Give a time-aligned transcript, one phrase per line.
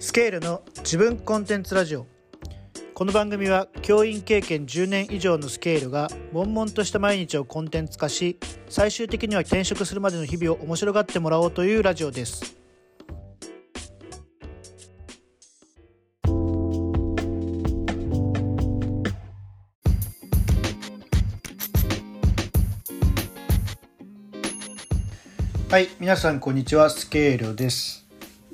[0.00, 2.06] スケールの自分コンテンツラジオ。
[2.94, 8.38] この番組は教員経験10年以上のスケールが悶々とした毎日をコンテンツ化し
[8.68, 12.56] 最終的には転職するまでの日々を面白がってもらおうというラジオです。
[25.68, 26.88] はい皆さんこんにちは。
[26.88, 28.07] スケールです。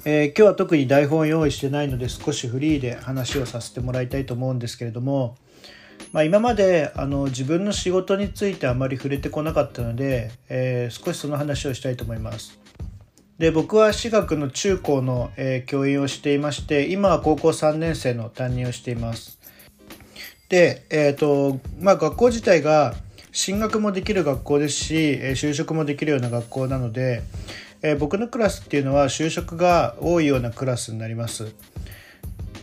[0.07, 5.39] えー、今日は特に台本用意してないので少しフリーで話をさせてもらいたいと思うんですけれども、
[6.13, 12.61] まあ、今まであの自分の仕事についてあまり触れてこなかったので、えー、少しその話をしたいと思います。
[13.39, 19.39] で僕は私学の中高の、えー、教員をしていまして今は高校3年生の担任をしています。
[20.50, 22.94] で、えーとまあ、学校自体が
[23.32, 24.94] 進学もできる学校ですし
[25.32, 27.22] 就職もできるような学校なので、
[27.84, 31.54] えー、僕のクラスっていうのは就職が多いようなクラスになります。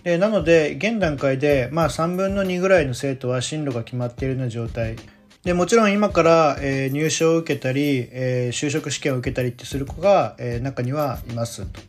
[0.04, 4.96] でなので現段階で、まあ、3分の2ぐらいの生徒は進路が決まっているような状態
[5.44, 11.80] でもちろん今から、えー、入賞を受けたり、えー、就職試験を受けたりってする子が、えー、中にはいますと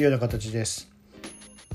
[0.00, 0.88] いうような形です。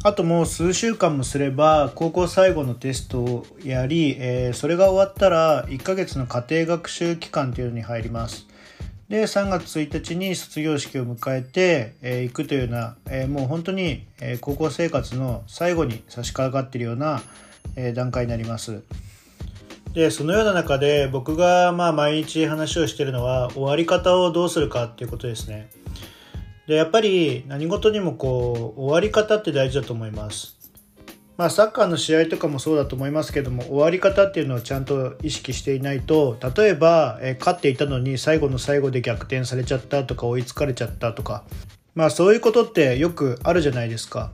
[0.03, 8.47] あともう数週間もすれば高校最後のテストをやり、えそれが終わったら1ヶ月の家庭学習期間というのに入ります。
[9.09, 17.21] で3月1日に卒業式を迎えて、えー、行くというような、えー、もう本当に、えー、高校生活の最後に差し掛かっているような、
[17.77, 18.83] えー、段階になります。
[19.93, 25.69] でそのような中で僕がまあ毎日話をしているのは終わり方をどうするかっていうことですね。
[26.67, 30.56] でやっぱり何事にもこう終わり方って大事だと思います。
[31.37, 41.43] まあ、サッカーの試合とかもそうだと思いますけども終わり方っていうのをちゃんと意識していないと例えば、え勝っていたのに最後の最後で逆転されちゃったとか追いつかれちゃったとか
[41.93, 44.31] まあそういうことってよくあるじゃないですか。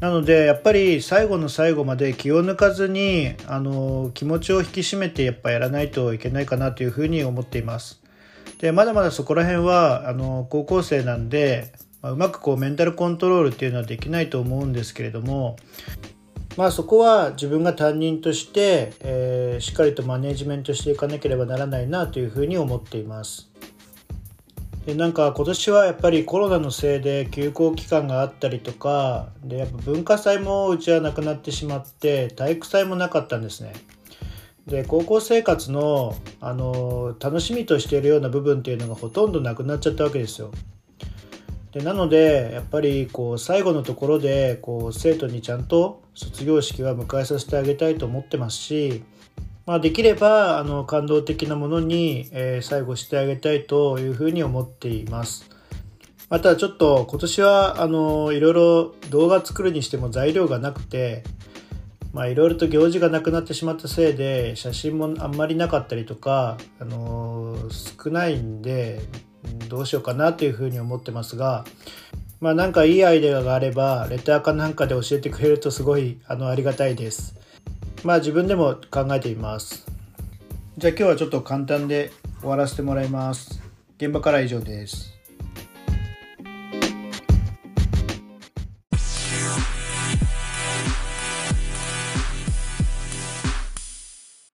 [0.00, 8.00] なのでやっぱり最後の最後まで気を抜かずにあの気持ちを引き締めてやっぱやらないといけないかなというふうに思っています。
[8.60, 11.72] でまだまだそこら辺はあの高校生なんで
[12.02, 15.56] まあ、うまくこうメンタルコントロールっていうのはできないと思うんですけれども、
[16.56, 23.50] まあ、そこは自分が担任として、えー、しっかりとマネジメントしていかなければならないなというふうに思っています。
[24.86, 33.74] でなんか今年はやっぱりコロナのせいで休校期間があったりとかでやっぱ文化祭もうちはなくなってしまって体育祭もなかったんですね。
[34.66, 40.50] で高校生活のあの楽しみとしているような部分っていうのがほとんどなくなっちゃったわけですよ。
[41.72, 49.04] でなのでやっぱりこう最後のところでこう生徒にちゃんと卒業式は迎えさせてあげたいと思ってますし、
[49.66, 55.48] まあ、できればあの感動的なものに、えー、最後してあげたいというふうに思っています。
[56.30, 61.22] またちょっと今年はあのいろいろ動画作るにしても材料がなくて
[62.12, 69.00] まあいろいろと行事がなくなってしまったせいで写真もあんまりなかったりとか、あの少ないんで
[69.68, 71.64] どうしようかなというふうに思ってますが、
[72.40, 77.34] まあなんかいいアイデアがあれば、レターかなんかで教えてくれるとすごいあのありがたいです。
[78.04, 79.86] まあ自分でも考えてみます。
[80.78, 83.60] じゃあ今日はちょっと簡単で終わらせてもらいます。
[83.96, 85.17] 現場から以上です。